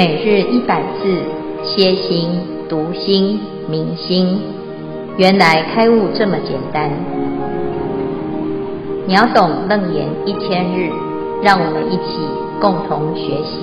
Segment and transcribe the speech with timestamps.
[0.00, 1.12] 每日一百字，
[1.62, 2.30] 歇心、
[2.70, 4.40] 读心、明心，
[5.18, 6.90] 原来开悟这么简单。
[9.06, 10.88] 秒懂楞严一千日，
[11.42, 12.16] 让我们一起
[12.62, 13.60] 共同学习。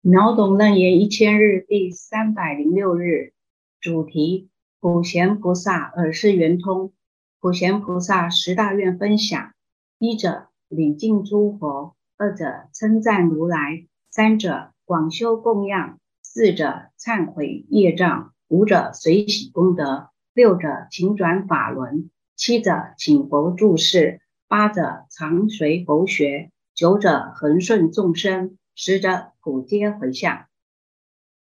[0.00, 3.34] 秒懂楞严一千日第三百零六日，
[3.82, 4.48] 主题：
[4.80, 6.94] 普贤菩萨耳识圆通。
[7.38, 9.52] 普贤菩萨十大愿分享：
[9.98, 11.95] 一者礼敬诸佛。
[12.18, 30.46] 二者称赞如来，三者广修供养，四者忏悔业障，五者随喜功德，六者请转法轮，七者请佛住世，八者常随佛学，九者恒顺众生，十者普皆回向。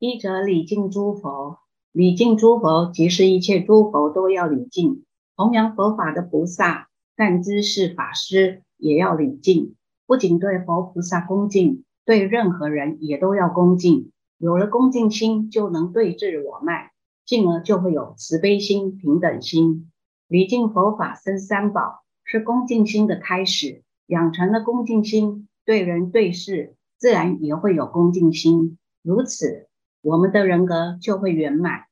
[0.00, 1.60] 一者礼敬诸佛，
[1.92, 5.04] 礼敬诸佛即是一切诸佛都要礼敬，
[5.36, 9.76] 弘扬佛法的菩萨、善知识、法师也要礼敬。
[10.06, 14.12] 不仅对佛菩萨恭敬，对任何人也都要恭敬。
[14.38, 16.90] 有了恭敬心，就能对治我慢，
[17.24, 19.90] 进而就会有慈悲心、平等心。
[20.28, 23.82] 礼敬佛法生三宝，是恭敬心的开始。
[24.06, 28.78] 养成了恭敬心，对人对事自然也会有恭敬心。
[29.02, 29.66] 如此，
[30.02, 31.86] 我们的人格就会圆满。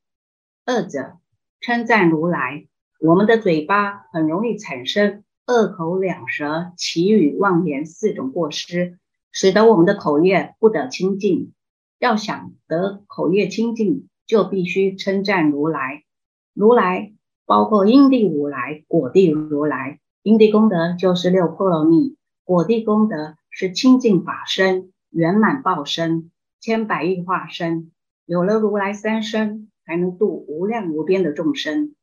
[0.65, 1.19] 二者
[1.61, 2.69] 称赞如来，
[3.01, 5.25] 我们的嘴巴很容易产生。
[5.47, 8.99] 二口两舌、綺语妄言四种过失，
[9.31, 11.53] 使得我们的口业不得清净。
[11.99, 16.03] 要想得口业清净，就必须称赞如来。
[16.55, 17.13] 如来
[17.45, 20.01] 包括因地如来、果地如来。
[20.23, 27.93] 因地功德就是六波罗蜜，果地功德是清净法身、圆满报身、千百亿化身。
[28.25, 31.95] 有了如来三身，才能度无量无边的众生。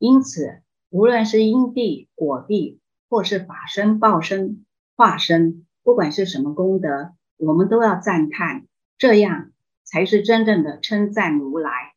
[0.00, 2.77] 因此，无论是因地、果地，
[3.08, 8.66] 或是法身、报身、化身，不管是什么功德，我们都要赞叹，
[8.98, 9.50] 这样
[9.84, 11.94] 才是真正的称赞如来。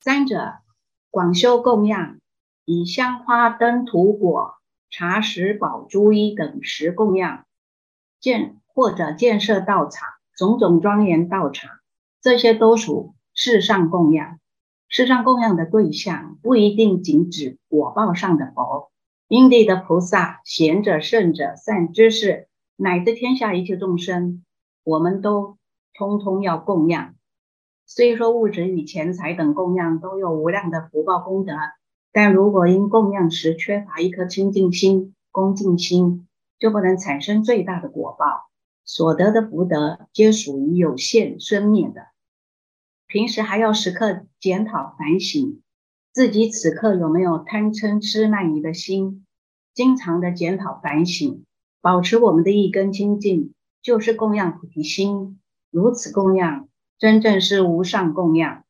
[0.00, 0.54] 三者
[1.10, 2.18] 广修供养，
[2.64, 4.54] 以香花灯土果、
[4.90, 7.44] 茶食宝珠衣等食供养，
[8.20, 11.70] 建或者建设道场，种种庄严道场，
[12.20, 14.38] 这些都属世上供养。
[14.88, 18.92] 世上供养的对象不一定仅指果报上的佛。
[19.28, 24.42] 因地的菩萨、贤者、圣者、善知识，乃至天下一切众生，
[24.84, 25.58] 我们都
[25.92, 27.14] 通通要供养。
[27.84, 31.52] 虽说物质与钱财等供养都有无量的福报功德，
[32.10, 36.26] 但如果因供养时缺乏一颗清净心、恭敬心，
[36.58, 38.48] 就不能产生最大的果报，
[38.86, 42.06] 所得的福德皆属于有限生灭的。
[43.06, 45.60] 平时还要时刻检讨反省。
[46.18, 49.24] 自己此刻有没有贪嗔痴慢疑的心？
[49.72, 51.44] 经常的检讨反省，
[51.80, 55.38] 保持我们的一根清净，就是供养菩提心。
[55.70, 56.68] 如此供养，
[56.98, 58.64] 真正是无上供养。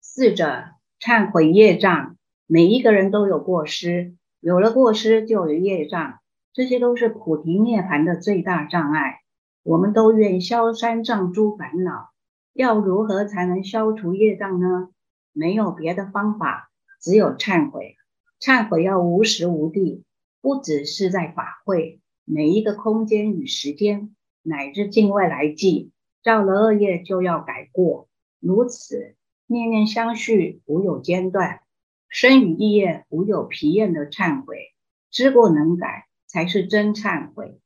[0.00, 0.64] 四者
[0.98, 2.16] 忏悔业障，
[2.48, 6.18] 每一个人都有过失，有了过失就有业障，
[6.52, 9.20] 这些都是菩提涅槃的最大障碍。
[9.62, 12.10] 我们都愿消三障诸烦恼，
[12.54, 14.88] 要如何才能消除业障呢？
[15.36, 17.96] 没有别的方法，只有忏悔。
[18.40, 20.02] 忏悔要无时无地，
[20.40, 25.92] 不只是在法会，每一个空间与时间，乃至境外来际，
[26.22, 28.08] 造了恶业就要改过。
[28.40, 29.14] 如此
[29.46, 31.60] 念念相续，无有间断，
[32.08, 34.72] 身语意业无有疲厌的忏悔，
[35.10, 37.60] 知过能改，才是真忏悔。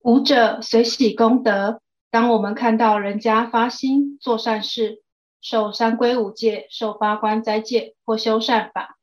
[0.00, 1.80] 五者随喜功德。
[2.14, 5.02] 当我们看到人家发心做善事，
[5.40, 8.96] 受三归五戒、受八关斋戒或修善法、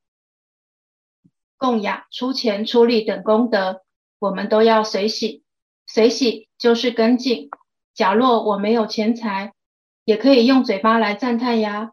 [1.57, 3.81] 供养、出钱出力等功德，
[4.17, 5.43] 我们都要随喜。
[5.85, 7.49] 随喜就是跟进。
[7.93, 9.51] 假若我没有钱财，
[10.05, 11.91] 也可以用嘴巴来赞叹呀。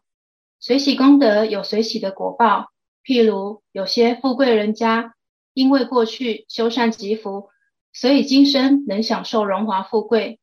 [0.61, 2.71] 随喜功德有随喜的果报，
[3.03, 5.15] 譬如有些富贵人家，
[5.53, 7.49] 因为过去修善积福，
[7.91, 10.39] 所以今生能享受荣华富贵。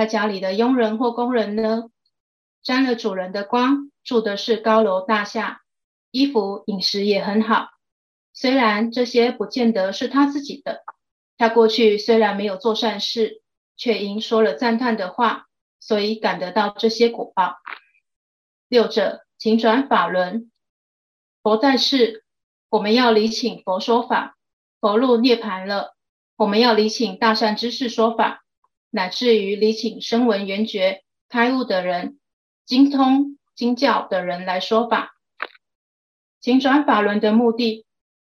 [0.00, 1.90] 他家里的佣人或工人呢，
[2.62, 5.60] 沾了主人的光，住的是高楼大厦，
[6.10, 7.68] 衣服饮食也很好。
[8.32, 10.80] 虽然这些不见得是他自己的，
[11.36, 13.42] 他过去虽然没有做善事，
[13.76, 15.48] 却因说了赞叹的话，
[15.80, 17.56] 所以感得到这些果报。
[18.68, 20.50] 六者，请转法轮。
[21.42, 22.24] 佛在世，
[22.70, 24.32] 我们要礼请佛说法；
[24.80, 25.94] 佛入涅槃了，
[26.36, 28.42] 我们要礼请大善知识说法。
[28.90, 32.18] 乃至于礼请声闻缘觉开悟的人、
[32.66, 35.12] 精通经教的人来说法，
[36.40, 37.86] 请转法轮的目的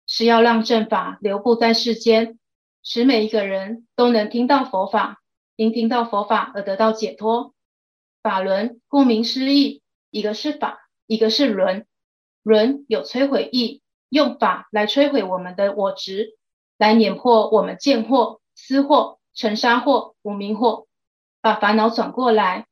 [0.07, 2.39] 是要让正法流布在世间，
[2.83, 5.21] 使每一个人都能听到佛法，
[5.57, 7.55] 因听到佛法而得到解脱。
[8.23, 11.87] 法轮顾名思义，一个是法，一个是轮。
[12.43, 16.37] 轮有摧毁意，用法来摧毁我们的我执，
[16.79, 20.89] 来碾破我们见惑、思惑、成沙惑、无明惑，
[21.41, 22.67] 把烦恼转过来，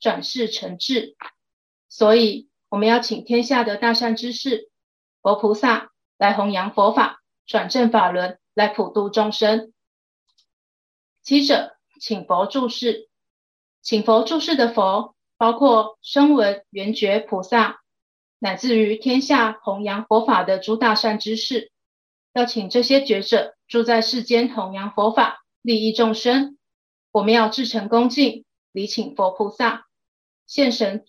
[0.00, 1.14] 转世成智。
[1.88, 4.70] 所以我们要请天下的大善之士、
[5.22, 9.72] 佛菩萨来弘扬佛法，转正法轮，来普度众生。
[11.22, 13.08] 七者，请佛住世。
[13.80, 17.82] 请佛住世的佛，包括声闻、缘觉菩萨，
[18.40, 21.70] 乃至于天下弘扬佛法的诸大善知识，
[22.32, 26.58] 要请这些觉者住在世间弘扬佛法，利益众生。
[27.12, 29.86] 我们要至诚恭敬，礼请佛菩萨、
[30.46, 31.04] 现神、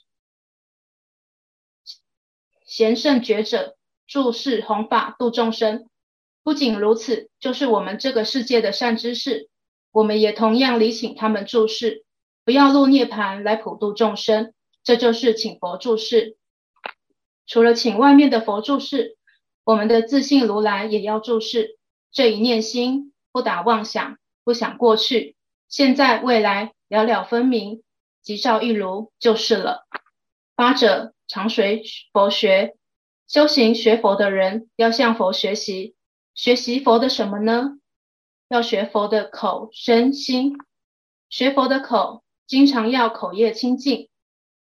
[2.66, 3.78] 贤圣觉者
[4.08, 5.88] 注视弘法度众生。
[6.44, 9.50] 不仅如此，就是我们这个世界的善知识，
[9.92, 12.04] 我们也同样礼请他们注视。
[12.44, 16.38] 不要入涅槃来普度众生，这就是请佛注视。
[17.46, 19.18] 除了请外面的佛注视，
[19.64, 21.78] 我们的自信如来也要注视。
[22.12, 25.36] 这一念心不打妄想，不想过去、
[25.68, 27.84] 现在、未来，了了分明，
[28.22, 29.88] 即照一如就是了。
[30.56, 32.76] 八者常随佛学，
[33.28, 35.96] 修行学佛的人要向佛学习，
[36.34, 37.78] 学习佛的什么呢？
[38.48, 40.58] 要学佛的口、身、心。
[41.30, 42.24] 学佛的口。
[42.48, 44.10] 经常要口业清净，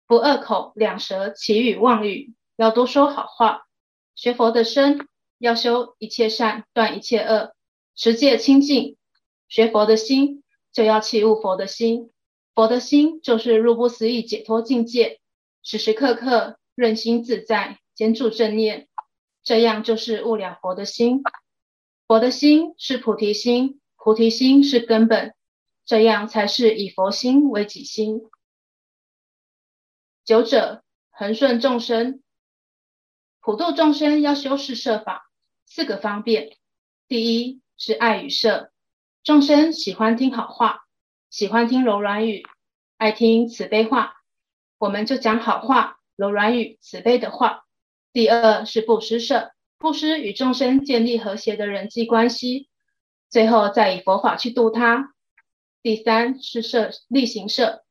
[0.07, 3.67] 不恶口两舌綺语妄语，要多说好话。
[4.15, 5.09] 学佛的身
[5.39, 7.53] 要修一切善，断一切恶，
[7.93, 8.95] 持戒清净。
[9.47, 12.11] 学佛的心就要契悟佛的心，
[12.53, 15.19] 佛的心就是入不思议解脱境界，
[15.63, 18.87] 时时刻刻任心自在，坚住正念，
[19.43, 21.21] 这样就是悟了佛的心。
[22.07, 25.33] 佛的心是菩提心，菩提心是根本。
[25.85, 28.23] 这样才是以佛心为己心。
[30.23, 32.23] 九者恒顺众生，
[33.39, 35.29] 普度众生要修四摄法，
[35.67, 36.57] 四个方便。
[37.07, 38.71] 第一是爱与摄，
[39.25, 40.85] 众生喜欢听好话，
[41.31, 42.43] 喜欢听柔软语，
[42.97, 44.13] 爱听慈悲话，
[44.77, 47.65] 我们就讲好话、柔软语、慈悲的话。
[48.13, 52.69] 第二是布施舍，布施与众生建立和谐的人际关系，
[53.27, 55.15] 最后再以佛法去度他。
[55.81, 57.83] 第三是舍利行舍，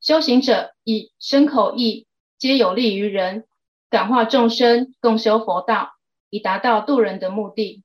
[0.00, 2.06] 修行者以身口意
[2.38, 3.44] 皆有利于人，
[3.90, 5.94] 感化众生，共修佛道，
[6.30, 7.82] 以达到度人的目的。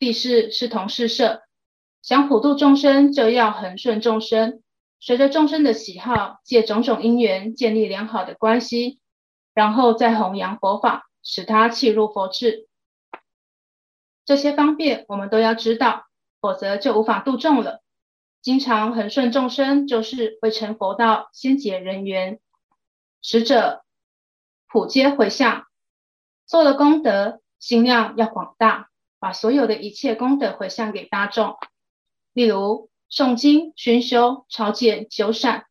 [0.00, 1.44] 第四是同事舍，
[2.02, 4.62] 想普度众生，就要恒顺众生，
[5.00, 9.00] 随着众生的喜好，借种种因缘建立良好的关系，
[9.54, 12.68] 然后再弘扬佛法，使他契入佛智。
[14.24, 16.06] 这些方便我们都要知道，
[16.40, 17.82] 否则就无法度众了。
[18.40, 22.40] 经常恒顺众生，就是为成佛道先结人缘，
[23.20, 23.84] 使者
[24.66, 25.66] 普皆回向，
[26.46, 28.88] 做了功德，心量要广大，
[29.18, 31.58] 把所有的一切功德回向给大众。
[32.32, 35.64] 例如诵经、熏修、超荐、修缮，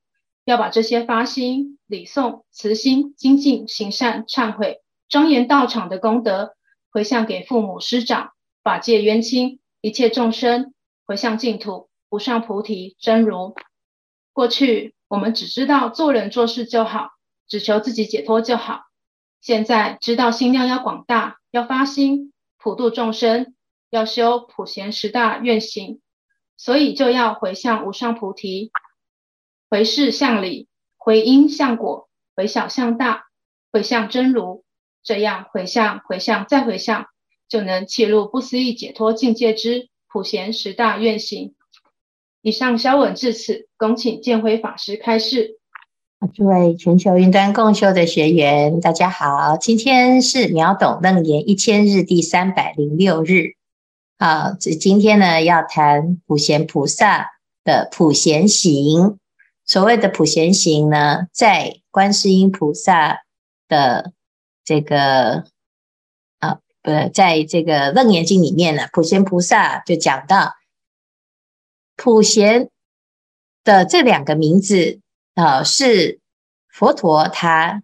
[0.45, 6.55] 要把这些发心、礼诵、慈心、精进、行善、忏悔、庄严道场的功德
[6.91, 8.31] 回向给父母师长、
[8.63, 10.73] 法界冤亲、一切众生，
[11.05, 11.89] 回向净土。
[12.11, 13.53] 无上菩提真如。
[14.33, 17.11] 过去我们只知道做人做事就好，
[17.47, 18.85] 只求自己解脱就好。
[19.41, 23.53] 现在知道心量要广大，要发心普度众生，
[23.91, 26.01] 要修普贤十大愿行，
[26.59, 28.69] 所以就要回向无上菩提，
[29.69, 33.27] 回事向理，回因向果，回小向大，
[33.71, 34.65] 回向真如。
[35.01, 37.05] 这样回向、回向再回向，
[37.47, 41.55] 就能契入不思议解脱境界之普贤十大愿行。
[42.41, 45.59] 以上消文至此，恭请见辉法师开示。
[46.33, 53.58] 诸位全球云端共修的学员，大家好，今天是秒懂楞严一千日第三百零六日。
[54.21, 57.31] 好，这今天呢要谈普贤菩萨
[57.63, 59.17] 的普贤行。
[59.63, 63.21] 所谓的普贤行呢，在观世音菩萨
[63.69, 64.11] 的
[64.65, 65.45] 这个
[66.39, 70.55] 啊，不，在这个楞严经里面呢，普贤菩萨就讲到。
[71.95, 72.69] 普贤
[73.63, 74.99] 的这两个名字，
[75.35, 76.19] 啊，是
[76.67, 77.83] 佛陀他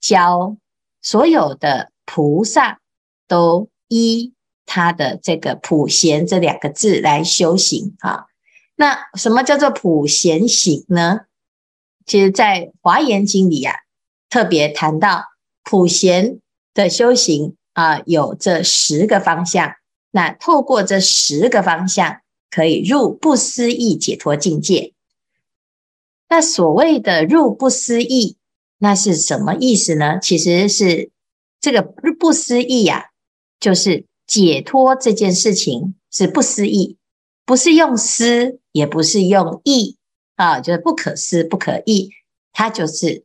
[0.00, 0.56] 教
[1.02, 2.80] 所有的菩萨
[3.28, 4.32] 都依
[4.72, 8.26] 他的这个普贤这两个字来修行啊。
[8.76, 11.22] 那什么叫做普贤行呢？
[12.06, 13.74] 其实，在华严经里啊，
[14.28, 15.24] 特别谈到
[15.64, 16.38] 普贤
[16.72, 19.74] 的修行啊，有这十个方向。
[20.12, 24.92] 那透过这十个方向，可以入不思议解脱境界。
[26.28, 28.36] 那所谓的入不思议，
[28.78, 30.20] 那是什么意思呢？
[30.20, 31.10] 其实是
[31.60, 33.04] 这个不思议呀、啊，
[33.58, 36.96] 就是解脱这件事情是不思议，
[37.44, 39.96] 不是用思，也不是用意
[40.36, 42.10] 啊，就是不可思不可议，
[42.52, 43.24] 它就是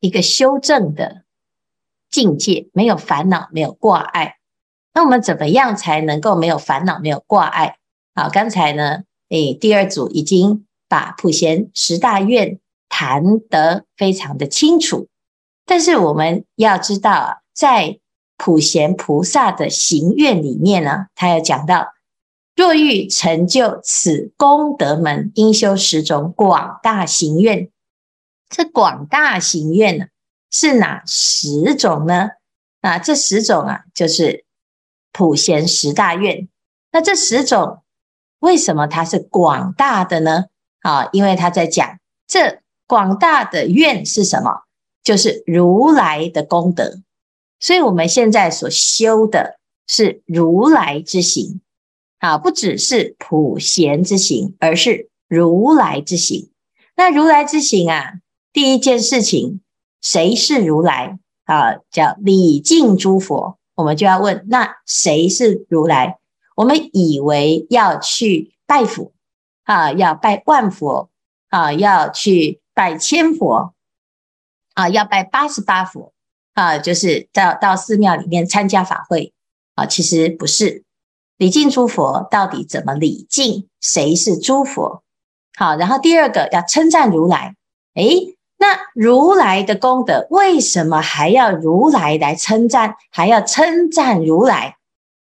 [0.00, 1.24] 一个修正的
[2.10, 4.36] 境界，没有烦恼，没有挂碍。
[4.94, 7.76] 那我们怎么样才能够没有烦恼、没有挂碍？
[8.14, 15.08] 好，刚才呢，诶，第二组已经把普贤十大愿谈得非常的清楚，
[15.66, 18.00] 但是我们要知道啊，在
[18.36, 21.94] 普贤菩萨的行愿里面呢，他有讲到，
[22.56, 27.70] 若欲成就此功德门，应修十种广大行愿。
[28.48, 30.06] 这广大行愿呢，
[30.50, 32.30] 是哪十种呢？
[32.80, 34.44] 啊，这十种啊，就是。
[35.16, 36.48] 普贤十大愿，
[36.90, 37.84] 那这十种
[38.40, 40.46] 为什么它是广大的呢？
[40.80, 44.64] 啊，因为他在讲这广大的愿是什么？
[45.04, 47.03] 就是如来的功德。
[47.64, 51.62] 所以我们现在所修的是如来之行，
[52.18, 56.50] 啊，不只是普贤之行，而是如来之行。
[56.94, 58.20] 那如来之行啊，
[58.52, 59.62] 第一件事情，
[60.02, 61.18] 谁是如来？
[61.44, 63.58] 啊，叫礼敬诸佛。
[63.74, 66.18] 我们就要问，那谁是如来？
[66.56, 69.12] 我们以为要去拜佛
[69.62, 71.08] 啊，要拜万佛
[71.48, 73.72] 啊，要去拜千佛
[74.74, 76.12] 啊，要拜八十八佛
[76.54, 79.32] 啊，就是到到寺庙里面参加法会
[79.74, 79.86] 啊。
[79.86, 80.82] 其实不是，
[81.36, 83.68] 礼敬诸佛到底怎么礼敬？
[83.80, 85.02] 谁是诸佛？
[85.56, 87.54] 好，然后第二个要称赞如来，
[87.94, 88.36] 诶。
[88.56, 92.96] 那如来的功德，为什么还要如来来称赞？
[93.10, 94.76] 还要称赞如来？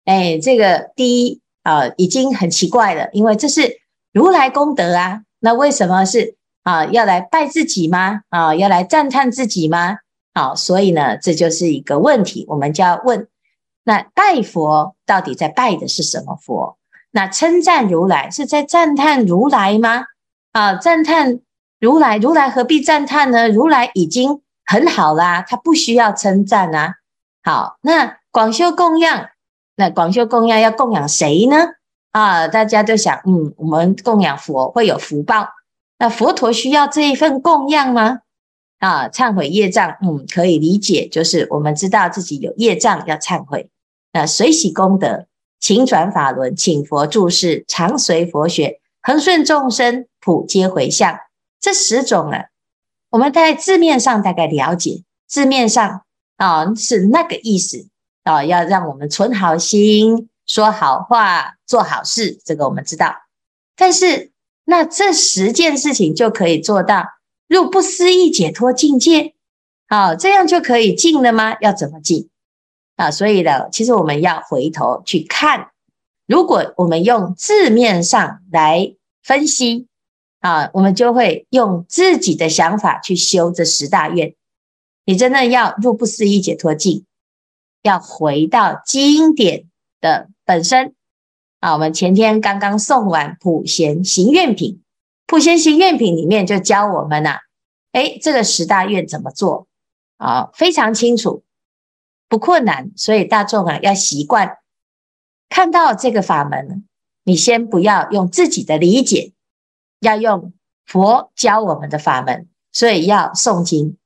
[0.06, 3.80] 哎，这个第一啊、已经很奇怪了，因为这是
[4.14, 5.22] 如来功德啊。
[5.40, 6.86] 那为什么是啊？
[6.86, 8.22] 要来拜自己吗？
[8.30, 9.98] 啊，要来赞叹自己吗？
[10.34, 13.28] 好，所以呢，这就是一个问题，我们就要问：
[13.84, 16.78] 那拜佛到底在拜的是什么佛？
[17.12, 20.06] 那称赞如来是在赞叹如来吗？
[20.52, 21.40] 啊，赞叹。
[21.80, 23.50] 如来，如来何必赞叹呢？
[23.50, 26.94] 如来已经很好啦，他不需要称赞啊。
[27.44, 29.28] 好，那广修供养，
[29.76, 31.58] 那广修供养要供养谁呢？
[32.14, 35.50] 啊，大家都想，嗯，我们供养佛会有福报，
[36.00, 38.20] 那佛陀需要这一份供养吗？
[38.84, 43.70] 啊，忏悔业障，嗯，可以理解，就是我们知道自己有业障要忏悔，
[44.12, 45.26] 那随喜功德，
[45.62, 51.18] 请转法轮，请佛住世，常随佛学，恒顺众生，普皆回向。
[51.62, 52.48] 这十种啊，
[53.12, 56.02] 我们在字面上大概了解，字面上
[56.36, 57.88] 啊是那个意思
[58.26, 63.16] 啊，要让我们存好心、说好话、做好事，这个我们知道。
[63.78, 64.34] 但是
[64.66, 67.06] 那这十件事情就可以做到
[67.54, 69.36] 入不思议解脱境界，
[69.88, 71.56] 好，这样就可以进了吗？
[71.62, 72.30] 要怎么进
[72.96, 73.12] 啊？
[73.12, 75.70] 所以呢，其实我们要回头去看，
[76.26, 79.88] 如果我们用字面上来分析。
[80.40, 84.36] 啊，我们就会用自己的想法去修这十大愿。
[85.06, 87.06] 你真的要入不思议解脱境，
[87.82, 89.70] 要回到经典
[90.02, 90.96] 的本身。
[91.62, 94.83] 啊，我们前天刚刚送完普贤行愿品，
[95.26, 97.40] 普贤行愿品里面就教我们呐、啊，
[97.94, 99.68] 诶，这个十大愿怎么做？
[100.18, 101.44] 啊，非常清楚，
[102.28, 102.92] 不困难。
[102.96, 104.58] 所以大众啊，要习惯
[105.50, 106.88] 看到这个法门，
[107.24, 109.34] 你先不要用自己的理解。
[110.00, 110.52] 要用
[110.86, 113.98] 佛教我们的法门，所以要诵经。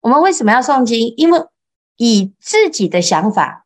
[0.00, 1.14] 我们为什么要诵经？
[1.16, 1.46] 因为
[1.96, 3.64] 以自己的想法、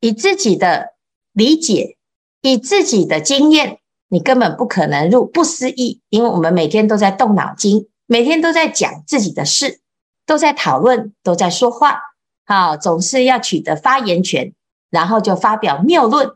[0.00, 0.94] 以自己的
[1.32, 1.98] 理解、
[2.40, 3.79] 以自己的经验，
[4.10, 6.02] 你根本不可能入不思议。
[6.10, 9.80] 因为我们每天都在动脑筋，每天都在讲自己的事，
[10.26, 12.02] 都在讨论，都在说话，
[12.44, 14.52] 好，总是要取得发言权，
[14.90, 16.32] 然后就发表谬论，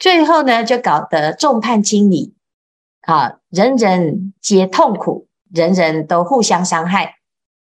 [0.00, 2.34] 最后呢，就搞得众叛亲离。
[3.02, 7.16] 啊，人人皆痛苦，人人都互相伤害。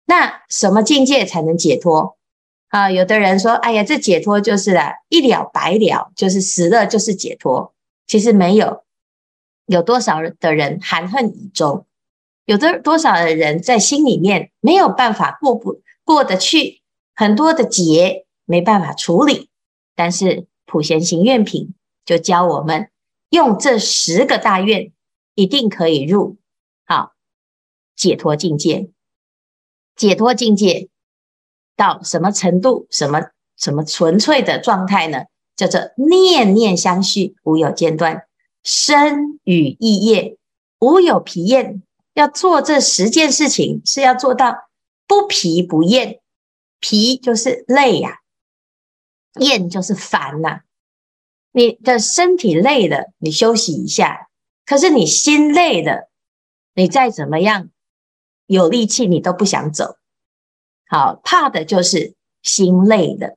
[0.04, 2.18] 那什么境界才能解脱？
[2.68, 7.72] 啊，有的人说：“哎呀，这解脱就是啊，一了百了，就是死了就是解脱。”
[8.06, 8.83] 其实没有，
[9.66, 11.86] 有多少的人含恨以终，
[12.44, 16.82] 有的多少的人在心里面没有办法过不过得去，
[17.14, 19.48] 很多的结没办法处理。
[19.94, 22.90] 但是普贤行愿品就教我们
[23.30, 24.90] 用这十个大愿。
[25.36, 26.36] 一定可以入
[26.86, 27.14] 好
[27.96, 28.90] 解脱境界，
[29.96, 30.88] 解脱境界
[31.74, 32.86] 到什么程度？
[32.88, 33.20] 什么
[33.56, 35.24] 什么纯粹的状态呢？
[35.56, 38.28] 叫做念念相续，无有间断，
[38.64, 40.36] 身语意业
[40.80, 41.82] 无有疲厌。
[42.14, 44.68] 要做这十件事情，是要做到
[45.06, 46.20] 不疲不厌。
[46.78, 48.20] 疲就是累呀、
[49.32, 50.60] 啊，厌就是烦呐、
[51.50, 54.28] 你的身体累了，你休息一下；
[54.64, 56.10] 可是你心累了，
[56.74, 57.70] 你再怎么样
[58.46, 59.96] 有力气，你都不想走。
[60.86, 63.36] 好，怕的就是心累的。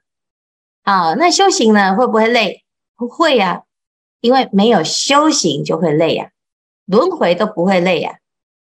[0.83, 2.63] 好，那修行呢，会不会累？
[2.95, 3.63] 不会呀、
[4.21, 6.31] 因为没有修行就会累呀、
[6.85, 8.19] 轮回都不会累呀、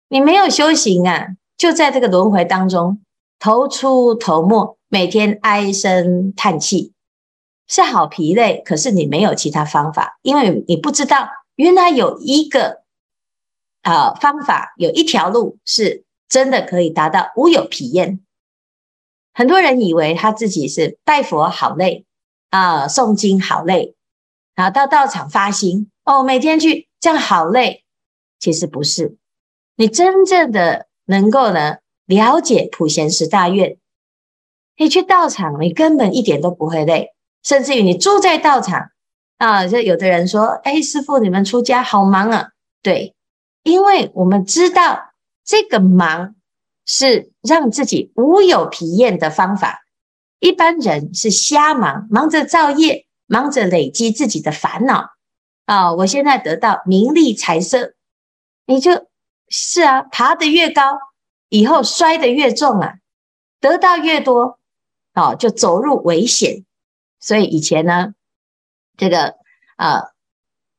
[0.09, 3.01] 你没有修行啊，就在这个轮回当中
[3.39, 6.93] 头出头没，每天唉声叹气，
[7.67, 8.63] 是好疲累。
[8.65, 12.83] 可是你没有其他方法，因为你不知道原来有一个
[13.83, 18.21] 啊、方法，有一条路是真的可以达到无有疲厌。
[19.33, 22.05] 很多人以为他自己是拜佛好累
[22.51, 23.95] 啊、诵经好累
[24.59, 27.85] 然后，到道场发心哦，每天去这样好累，
[28.41, 29.17] 其实不是。
[29.77, 33.77] 你真正的能够呢了解普贤十大愿，
[34.77, 37.13] 你去道场，你根本一点都不会累，
[37.45, 38.91] 甚至于你住在道场
[39.37, 42.49] 啊，就有的人说：“哎，师傅，你们出家好忙啊。”
[42.83, 43.15] 对，
[43.63, 45.13] 因为我们知道
[45.45, 46.35] 这个忙
[46.85, 49.85] 是让自己无有疲厌的方法。
[50.41, 55.11] 一般人是瞎忙，忙着造业，忙着累积自己的烦恼
[55.67, 55.95] 啊。
[55.95, 57.95] 我现在得到名利财色，
[58.67, 59.07] 你就。
[59.51, 60.83] 是啊，爬得越高，
[61.49, 62.97] 以后摔得越重啊，
[63.63, 64.59] 得到越多，
[65.15, 66.67] 哦，就走入危险。
[67.19, 68.13] 所以以前呢，
[68.99, 69.37] 这个
[69.79, 70.03] 呃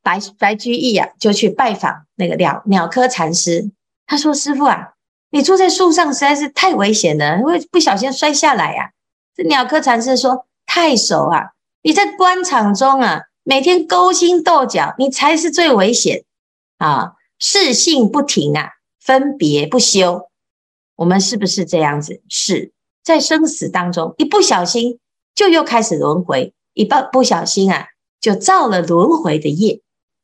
[0.03, 3.72] 白白居易啊，就去拜访那个鸟鸟窠禅师。
[4.06, 4.94] 他说：“师傅啊，
[5.32, 8.91] 你坐在树上实在是太危险了，会不小心摔下来呀。”
[9.34, 16.24] 这鸟窠禅师说：“太守啊，你在官场中啊，每天勾心斗角，你才是最危险
[16.78, 20.30] 啊。”世性不停啊，分别不休，
[20.98, 22.22] 我们是不是这样子？
[22.28, 25.00] 是在生死当中，一不小心
[25.34, 27.88] 就又开始轮回，一不不小心啊，
[28.20, 29.80] 就造了轮回的业。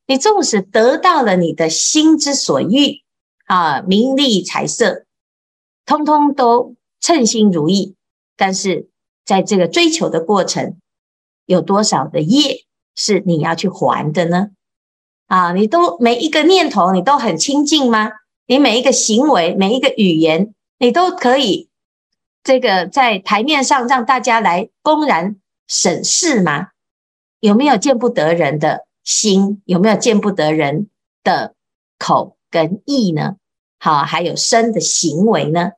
[0.08, 3.02] 你纵使得到了你的心之所欲
[3.46, 5.06] 啊，名利财色，
[5.86, 7.96] 通通都称心如意，
[8.36, 8.90] 但是
[9.24, 10.76] 在这个追求的过程，
[11.46, 14.50] 有多少的业是你要去还的呢？
[15.28, 18.12] 啊，你都每一个念头，你都很清净吗？
[18.48, 21.70] 你每一个行为，每一个语言，你都可以
[22.44, 26.68] 这个在台面上让大家来公然审视吗？
[27.40, 29.62] 有没有见不得人的心？
[29.66, 30.90] 有没有见不得人
[31.24, 31.56] 的
[31.98, 33.36] 口跟意呢？
[33.80, 35.72] 好，还有身的行为呢？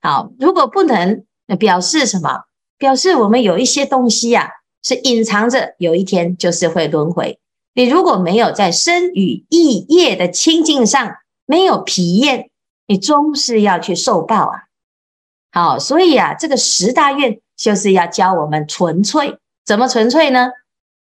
[0.00, 1.24] 好，如果不能，
[1.58, 2.44] 表示什么？
[2.76, 4.48] 表示我们有一些东西啊，
[4.84, 7.40] 是隐藏着，有一天就是会轮回。
[7.72, 11.16] 你如果没有在身语意业的清净上
[11.46, 12.50] 没有疲厌，
[12.86, 14.64] 你终是要去受报啊！
[15.50, 20.50] 好，所以啊，这个十大愿就是要教我们纯粹，怎么纯粹呢？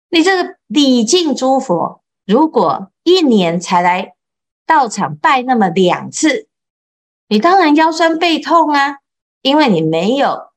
[0.09, 4.14] 你这个礼敬诸佛，如果一年才来
[4.66, 6.47] 道场拜那么两次，
[7.29, 8.99] 你当然腰酸背痛啊，
[9.42, 10.51] 因为你没有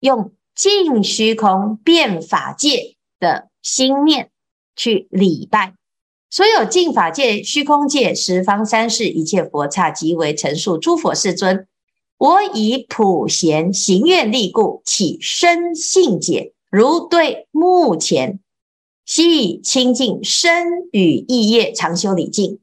[0.00, 4.30] 用净虚空遍法界的心念。
[4.76, 5.72] 去礼拜
[6.28, 11.66] 所有净法界、虚空界、十方三世一切佛刹，即为陈述诸佛世尊。
[12.18, 18.40] 我以普贤行愿力故，起深信解，如对目前，
[19.06, 22.60] 悉以清净身语意业，常修礼敬。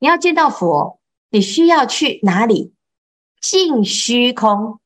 [0.00, 0.98] 你要见到佛，
[1.30, 2.72] 你需要去哪里？
[3.40, 4.80] 净虚空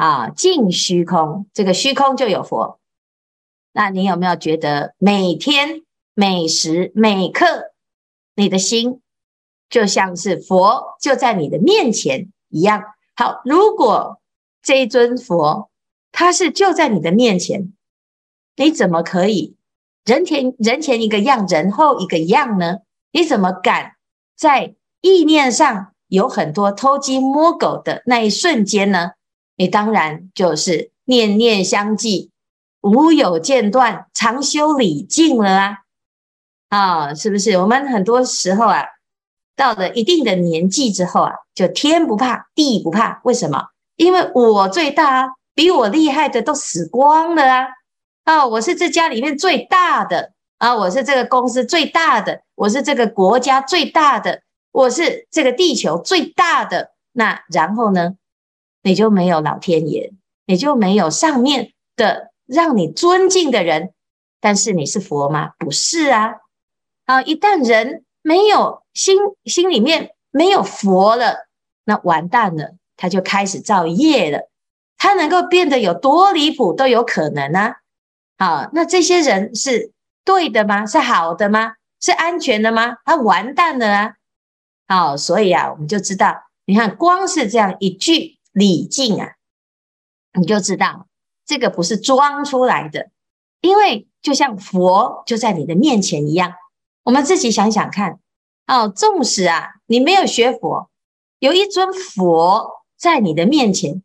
[0.00, 2.80] 啊，净虚空，这个虚空就有佛。
[3.70, 5.82] 那你有没有觉得每天
[6.14, 7.44] 每时每刻，
[8.34, 9.02] 你的心
[9.68, 12.82] 就像是佛就在你的面前一样？
[13.14, 14.22] 好，如果
[14.62, 15.70] 这一尊佛
[16.12, 17.74] 他是就在你的面前，
[18.56, 19.54] 你怎么可以
[20.06, 22.78] 人前人前一个样，人后一个样呢？
[23.12, 23.96] 你怎么敢
[24.34, 29.10] 在意念上有很多偷鸡摸狗的那一瞬间呢？
[29.60, 32.30] 你当然就是念念相继。
[32.80, 35.76] 无有间断，常修礼敬了啊！
[36.70, 37.58] 啊，是不是？
[37.58, 38.86] 我们很多时候啊，
[39.54, 43.20] 到了一定的年纪之后啊，就天不怕地不怕。
[43.24, 43.66] 为什么？
[43.96, 47.66] 因为我最大啊，比我厉害的都死光了啊！
[48.24, 54.40] 啊，我是这家里面最大的啊，我是这个公司最大的，我是这个国家最大的，
[54.72, 56.92] 我是这个地球最大的。
[57.12, 58.14] 那然后呢，
[58.82, 60.12] 你就没有老天爷，
[60.46, 62.30] 你就没有上面的。
[62.46, 63.94] 让你尊敬的人
[64.40, 65.50] 但是你是佛吗？
[65.56, 66.32] 不是啊！
[67.04, 71.46] 啊，一旦人没有心，心里面没有佛了，
[71.84, 74.50] 那完蛋了，他就开始造业了。
[74.98, 77.76] 他能够变得有多离谱都有可能啊！
[78.36, 79.92] 好，那这些人是
[80.24, 80.84] 对的吗？
[80.84, 81.74] 是好的吗？
[82.00, 82.96] 是安全的吗？
[83.04, 84.14] 他完蛋了啊！
[84.88, 89.34] 好，所以啊，我们就知道，你看，光是这样一句礼敬啊，
[90.38, 91.06] 你就知道
[91.44, 93.10] 这个不是装出来的，
[93.60, 94.06] 因为。
[94.22, 96.52] 就像佛就在你的面前一样，
[97.04, 98.20] 我们自己想想看
[98.66, 98.86] 哦。
[98.86, 100.90] 纵使啊，你没有学佛，
[101.38, 104.02] 有一尊佛在你的面前，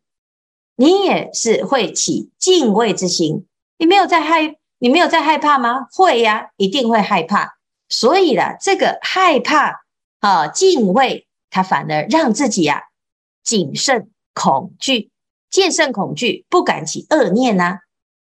[0.76, 3.46] 你也是会起敬畏之心。
[3.76, 5.86] 你没有在害，你没有在害怕吗？
[5.92, 7.58] 会呀，一定会害怕。
[7.90, 9.84] 所以呢，这个害怕
[10.20, 12.84] 啊，敬畏，它反而让自己啊
[13.42, 15.10] 谨慎恐惧，
[15.50, 17.78] 戒慎恐惧，不敢起恶念呐。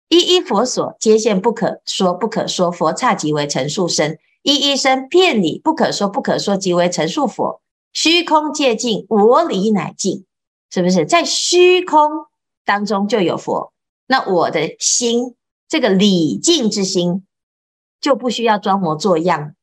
[0.10, 4.18] 一一佛所，皆现不可说不可说，佛刹即为成数身。
[4.42, 7.62] 一一生遍理不可说不可说，即为成数佛。
[7.94, 10.26] 虚空界尽，我理乃尽，
[10.72, 11.06] 是不是？
[11.06, 12.10] 在虚空
[12.66, 13.72] 当中就有佛，
[14.08, 15.36] 那我的心
[15.70, 17.28] 这个礼敬之心
[18.02, 19.54] 就不需要装模作样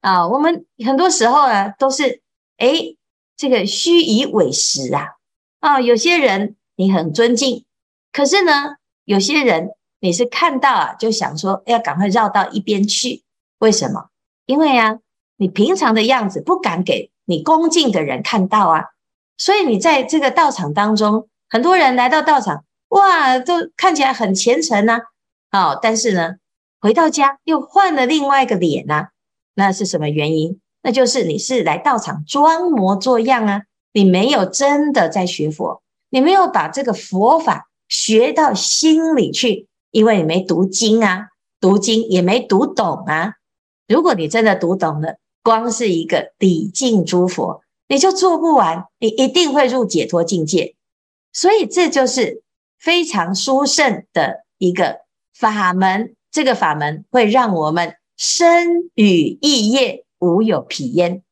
[0.00, 0.26] 啊。
[0.26, 2.20] 我们很多时候呢，都是
[2.56, 2.96] 诶
[3.36, 5.17] 这个虚以委实啊
[5.60, 5.80] 啊。
[5.80, 7.64] 有些人你很尊敬，
[8.12, 9.70] 可是呢，有些人。
[10.00, 13.24] 你是看到啊，就想说要赶快绕到一边去，
[13.58, 14.10] 为什么？
[14.46, 15.00] 因为啊，
[15.38, 18.84] 你平常的样子不敢给你恭敬的人看到啊，
[19.36, 25.00] 所以你在这个道场当中，很多人来到道场，哇，都看起来很虔诚呐，
[25.50, 26.36] 哦，但是呢，
[26.80, 29.08] 回到家又换了另外一个脸呐，
[29.54, 30.60] 那是什么原因？
[30.84, 39.66] 那就是你是来道场装模作样啊，你没有真的在学佛，你没有把这个佛法学到心里去。
[39.90, 41.28] 因为你没读经啊，
[41.60, 43.36] 读经也没读懂啊。
[43.86, 50.74] 如果你真的读懂了，光是一个礼敬诸佛，你就做不完，你一定会入解脱境界。
[51.32, 52.42] 所以这就是
[52.78, 54.98] 非常殊胜的一个
[55.34, 56.14] 法门。
[56.30, 61.22] 这个法门会让我们身语意业无有疲焉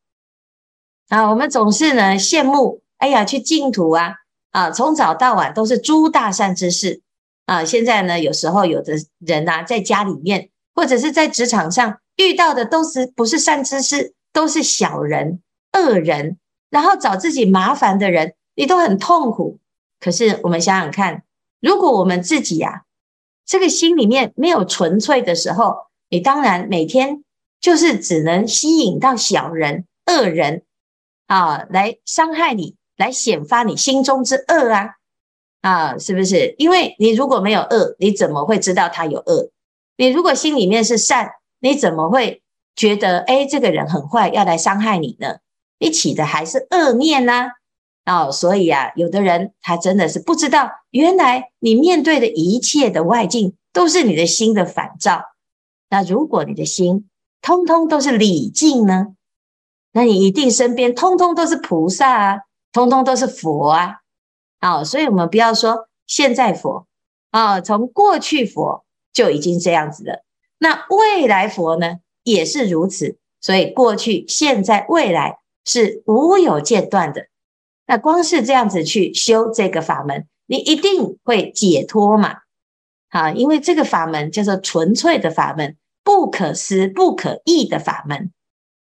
[1.08, 1.30] 啊！
[1.30, 4.14] 我们总是呢羡慕，哎呀，去净土啊
[4.50, 7.02] 啊，从早到晚都是诸大善知识。
[7.46, 15.40] 啊，现在呢，有时候有的人呐、啊，在家里面或者是在职场上遇到的都是不是善知识，都是小人、
[15.72, 16.38] 恶人，
[16.70, 19.58] 然后找自己麻烦的人，你都很痛苦。
[20.00, 21.22] 可是我们想想看，
[21.60, 22.82] 如果我们自己呀、啊，
[23.46, 25.76] 这个心里面没有纯粹的时候，
[26.10, 27.22] 你当然每天
[27.60, 30.64] 就是只能吸引到小人、恶人
[31.26, 34.90] 啊，来伤害你，来显发你心中之恶啊。
[35.62, 36.54] 啊，是不是？
[36.58, 39.50] 因为你如果没有恶，你怎么会知道他有恶？
[39.96, 42.42] 你如果心里面是善，你怎么会
[42.76, 45.38] 觉得诶，这个人很坏，要来伤害你呢？
[45.78, 47.48] 你起的还是恶念呢？
[48.04, 55.22] 哦，所以啊，有的人他真的是不知道，原来你面对的一切的外境都是你的心的反照。
[55.90, 57.08] 那如果你的心
[57.42, 59.15] 通通都是理境呢？
[59.96, 63.94] 那你一定身边通通都是菩萨啊，通通都是佛啊。
[64.60, 66.86] 好，所以我们不要说现在佛
[67.30, 70.22] 啊，从过去佛就已经这样子了。
[70.58, 73.16] 那未来佛呢，也是如此。
[73.40, 77.28] 所以过去、现在、未来是无有间断的。
[77.86, 82.40] 那光是这样子去修这个法门，你一定会解脱嘛？
[83.08, 88.30] 好，因为这个法门叫做纯粹的法门，不可思、不可议的法门。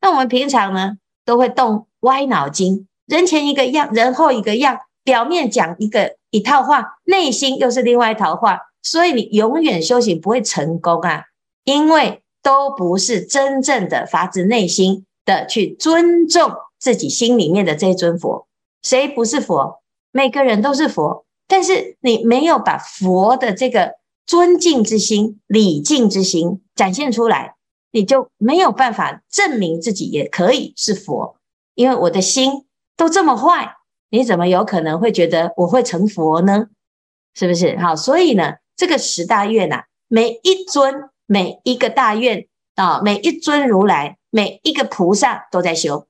[0.01, 4.79] 那我们平常呢，都会动歪脑筋，人前一个样，人后一个样。
[5.03, 11.23] 表面讲一个一套话，内心又是另外一套话，所以你永远修行不会成功啊！
[11.63, 18.47] 因为都不是真正的发自内心的去尊重自己心里面的这尊佛。
[18.81, 19.81] 谁不是佛？
[20.11, 23.93] 每个人都是佛，但是你没有把佛的这个
[24.25, 27.55] 尊敬之心、礼敬之心展现出来，
[27.97, 31.37] 你就没有办法证明自己也可以是佛。
[31.73, 33.75] 因为我的心都这么坏。
[34.09, 36.67] 你怎么有可能会觉得我会成佛呢？
[37.33, 37.75] 是不是？
[37.77, 46.07] 好，所以呢，这个十大愿呐，每一尊、每一个大愿啊，每一尊如来、每一个菩萨都在修。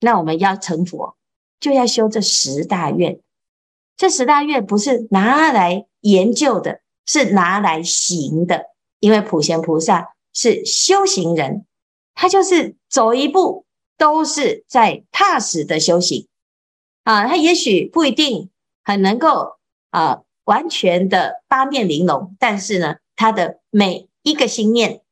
[0.00, 1.16] 那我们要成佛，
[1.58, 3.20] 就要修这十大愿。
[3.96, 8.66] 这十大愿不是拿来研究的，是拿来行的。
[9.00, 11.66] 因为普贤菩萨是修行人，
[12.14, 13.64] 他就是走一步
[13.96, 16.26] 都是在踏实的修行。
[17.04, 18.50] 啊，他也许不一定
[18.84, 19.56] 很能够
[19.90, 25.02] 啊完全的八面玲珑，但是呢，他的每一个心念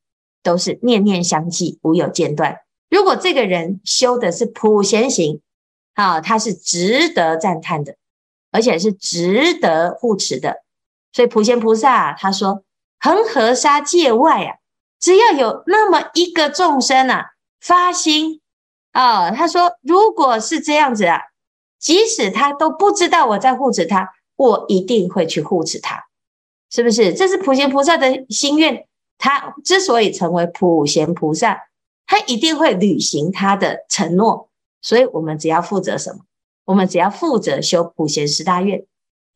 [0.43, 2.61] 都是念念相继，无有间断。
[2.89, 5.41] 如果这个人修的是普贤行，
[5.95, 7.97] 啊，他是值得赞叹的，
[8.53, 10.63] 而且是值得护持的。
[11.13, 12.63] 所以普贤菩萨他说
[13.01, 14.57] ：“恒河沙界外啊，
[15.01, 17.27] 只要有那么一个众生啊，
[17.61, 18.41] 发心
[18.93, 21.21] 啊，他说，如果是这样子啊，
[21.79, 26.07] 即使他都不知道我在护持他，我一定会去护持他，
[26.71, 27.15] 是不是？
[27.15, 28.87] 这是普贤菩萨的心愿。
[29.19, 31.63] 他之所以成为普贤菩萨。”
[32.09, 34.49] 他一定会履行他的承诺，
[34.81, 36.21] 所以我们只要负责什么？
[36.65, 38.87] 我们只要负责修普贤十大愿，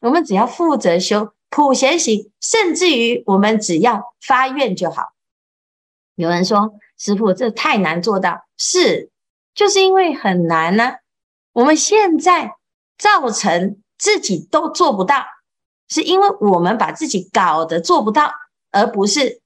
[0.01, 5.15] 我们只要负责修普贤行，甚至于我们只要发愿就好。
[6.21, 9.11] 有人说：“师傅，这太难做到。”是，
[9.55, 10.93] 就是因为很难呢、
[11.53, 12.57] 我们现在
[12.99, 15.25] 造成自己都做不到，
[15.89, 18.31] 是因为我们把自己搞得做不到，
[18.71, 19.41] 而不是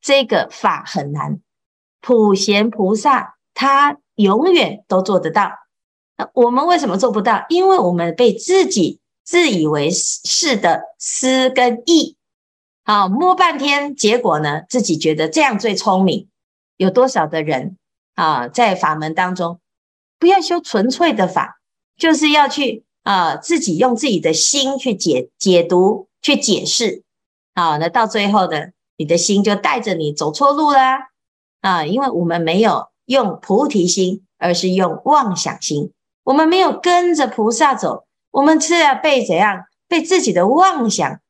[0.00, 1.40] 这个法很难。
[2.00, 5.52] 普贤菩萨他永远都做得到，
[6.16, 7.46] 那我们为什么做不到？
[7.48, 12.16] 因为我们被自己自以为是的思跟意，
[12.86, 16.28] 好摸半天，结果呢，自己觉得这样最聪明。
[16.76, 17.78] 有多少的人
[18.14, 19.58] 啊，在法门当中，
[20.18, 21.60] 不要修纯粹的法，
[21.96, 27.02] 就是要去啊，自己用自己的心去解解读、去解释，
[27.54, 28.66] 好，那到最后呢，
[28.98, 31.08] 你的心就带着你走错路啦。
[31.62, 35.92] 啊，因为我们没有用菩提心，而是用妄想心。
[36.22, 39.64] 我们没有跟着菩萨走，我们是要被怎样？
[39.88, 41.20] 被自己的妄想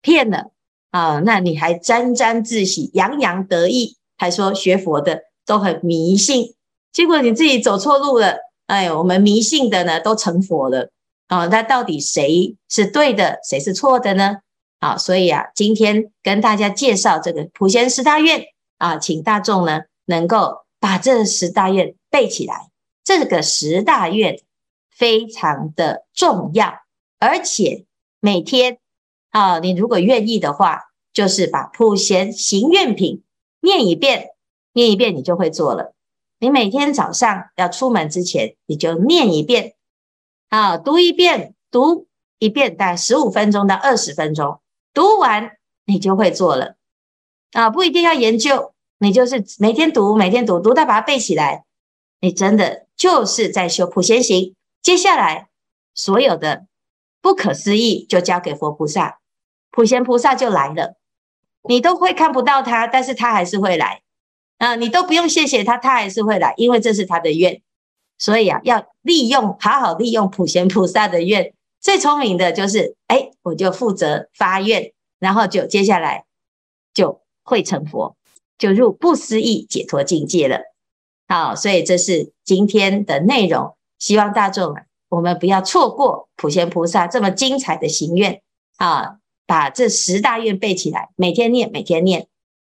[0.00, 0.50] 骗了
[0.94, 1.18] 啊！
[1.24, 6.54] 那你还沾沾自喜、洋洋得意，还说学佛的都很迷信，
[6.92, 8.36] 结果你自己走错路了。
[8.68, 10.90] 哎，我们迷信的呢，都成佛了
[11.26, 11.46] 啊！
[11.46, 14.36] 那到底谁是对的，谁是错的呢？
[14.78, 18.44] 啊，所以啊，今天跟大家介绍这个普贤十大愿。
[18.78, 22.70] 啊，请大众呢能够把这十大愿背起来。
[23.02, 24.38] 这个十大愿
[24.90, 26.72] 非常的重要，
[27.18, 27.84] 而且
[28.20, 28.78] 每天
[29.34, 33.24] 啊，你如果愿意的话，就是把普贤行愿品
[33.60, 34.28] 念一遍，
[34.74, 35.92] 念一遍你就会做了。
[36.38, 39.74] 你每天早上要出门之前，你就念一遍，
[40.50, 42.06] 啊，读一遍，读
[42.38, 44.60] 一遍，大概十五分钟到二十分钟，
[44.92, 46.76] 读完你就会做了。
[47.50, 51.64] 啊，不一定要研究，你就是每天读，每天读，读到把它背起来，
[52.20, 54.54] 你真的就是在修普贤行。
[54.80, 55.48] 接下来
[55.92, 56.66] 所有的
[57.20, 59.18] 不可思议就交给佛菩萨，
[59.74, 60.94] 普贤菩萨就来了，
[61.68, 64.02] 你都会看不到他，但是他还是会来。
[64.58, 67.60] 啊，你都不用谢谢他，他还是会来，因为这是他的愿。
[68.18, 71.52] 所以啊，要利用，好好利用普贤菩萨的愿。
[71.80, 76.24] 最聪明的就是，哎，我就负责发愿，然后就接下来
[76.94, 77.22] 就。
[77.46, 78.16] 会成佛，
[78.56, 80.60] 就入不思议解脱境界了。
[81.28, 83.76] 好，所以这是今天的内容。
[83.98, 88.40] 希望大众啊，我们不要错过普贤菩萨这么精彩的行愿
[88.78, 89.18] 啊！
[89.46, 92.28] 把这十大愿背起来，每天念，每天念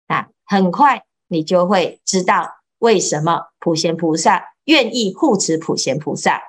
[0.07, 6.42] 啊，很快你就会知道为什么普贤菩萨愿意护持普贤菩萨。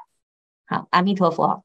[0.65, 1.63] 好，阿弥陀佛。